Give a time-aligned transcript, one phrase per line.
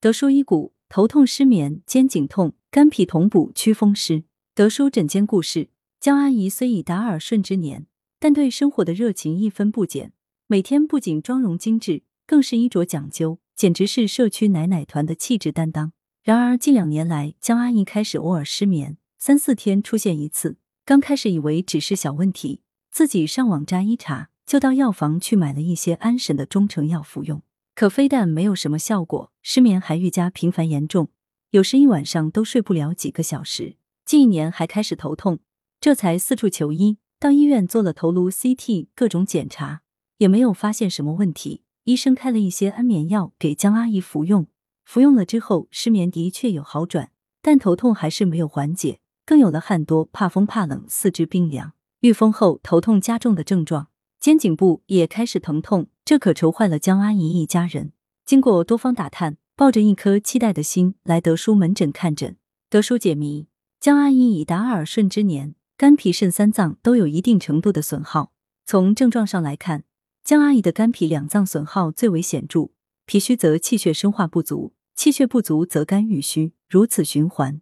[0.00, 4.22] 德舒医骨，头痛、失眠、肩颈痛、肝脾同补祛风湿。
[4.54, 7.88] 德舒诊间故事：江阿姨虽已达耳顺之年，
[8.20, 10.12] 但对生活的热情一分不减。
[10.46, 15.90] 每天不仅妆容精致，更是衣着讲究，简直是社区奶奶团的气质担当。
[16.22, 20.58] 然而近两年来，江阿姨开始偶尔失眠，三四天出现一次。
[20.84, 22.60] 刚开始以为只是小问题，
[22.92, 27.42] 自己上网查一查，就到药房去买了一些安神的中成药服用。
[27.78, 31.10] 可非但没有什么效果，失眠还愈加频繁严重，
[31.50, 33.76] 有时一晚上都睡不了几个小时。
[34.04, 35.38] 近一年还开始头痛，
[35.80, 39.82] 这才四处求医，到医院做了头颅、CT 各种检查，
[40.16, 41.62] 也没有发现什么问题。
[41.84, 44.48] 医生开了一些安眠药给江阿姨服用，
[44.84, 53.86] 服用了之后，失眠的确有好转，但头痛还是没有缓解，更有了汗多、怕风怕冷、四肢冰凉、遇风后头痛加重的症状。
[54.18, 57.92] 肩颈部也开始疼痛，这可愁坏了江阿姨一家人。
[58.24, 62.38] 经过多方打探，抱着一颗期待的心来德叔门诊看诊。
[62.70, 63.46] 德叔解谜：
[63.78, 68.32] 江阿姨已达耳顺之年，肝脾肾三脏都有一定程度的损耗。
[68.64, 69.84] 从症状上来看，
[70.24, 72.70] 江阿姨的肝脾两脏损耗最为显著，
[73.04, 77.60] 脾虚则气血生化不足，气血不足则肝郁虚，如此循环，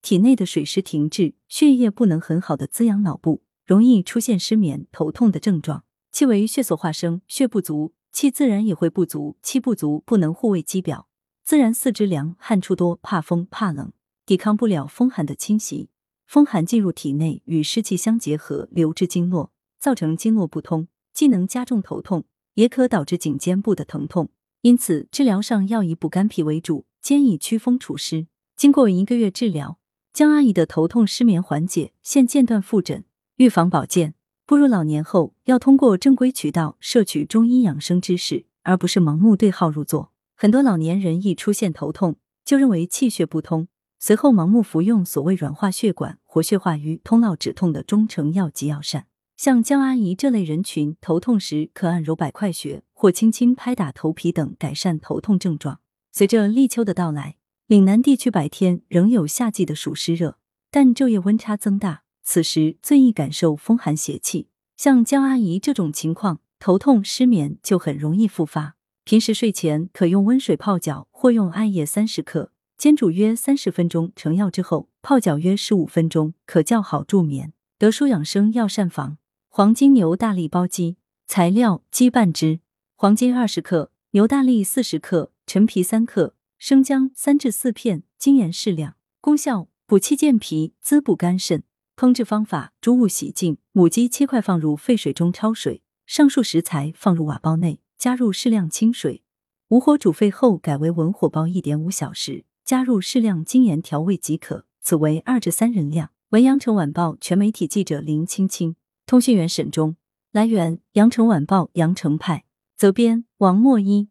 [0.00, 3.42] 体内的水湿停滞，血液不能很好的滋养脑部。
[3.66, 5.82] 容易出现失眠、头痛的症状。
[6.14, 9.36] 气为血所化生，血不足，气自然也会不足。
[9.42, 11.08] 气不足，不能护卫肌表，
[11.42, 13.90] 自然四肢凉，汗出多，怕风怕冷，
[14.24, 15.90] 抵抗不了风寒的侵袭。
[16.24, 22.22] 风寒进入体内，与湿气相结合，流至经络，造成经络不通，既能加重头痛，
[22.54, 24.30] 也可导致颈肩部的疼痛。
[24.60, 28.28] 因此，治疗上要以补肝脾为主，兼以祛风除湿。
[28.56, 29.80] 经过一个月治疗，
[30.12, 33.04] 江阿姨的头痛失眠缓解，现间断复诊。
[33.38, 34.14] 预防保健，
[34.46, 40.12] 步入老年后要通过正规渠道摄取中医养生知识，而不是盲目对号入座。
[40.36, 49.06] 很多老年人一出现头痛，就认为气血不通，随后盲目服用所谓软化血管、活血化瘀、通络止痛的中成药及药膳。
[49.38, 55.80] 像江阿姨这类人群，头痛时可按揉百块穴或轻轻拍打头皮等，改善头痛症状。
[56.12, 57.36] 随着立秋的到来，
[57.66, 60.36] 岭南地区白天仍有夏季的暑湿热，
[60.70, 62.03] 但昼夜温差增大。
[62.24, 68.76] 此时最易感受风寒邪气，像江阿姨这种情况，头痛失眠就很容易复发。
[69.04, 77.52] 平时睡前可用温水泡脚，或用艾叶三十克煎煮约三十分钟，成药之后泡脚约十五分钟，可较好助眠。
[77.78, 79.18] 德舒养生药膳房
[79.50, 80.96] 黄金牛大力煲鸡，
[81.26, 82.60] 材料鸡半只，
[82.96, 88.96] 黄金二十克，牛大力四十克，陈皮三克，生姜三至四片，精盐适量。
[89.20, 91.62] 功效补气健脾，滋补肝肾。
[91.96, 99.22] 烹制方法：猪物洗净，母鸡切块放入沸水中焯水，上述食材放入瓦煲内，加入适量清水，
[99.68, 104.66] 武火煮沸后改为文火煲一点五小时，加入适量精盐调味即可。
[104.82, 106.10] 此为二至三人量。
[106.30, 108.76] 文阳城晚报全媒体记者林青青，
[109.06, 109.96] 通讯员沈忠。
[110.32, 112.44] 来源：阳城晚报阳城派，
[112.76, 114.08] 责编：王墨一。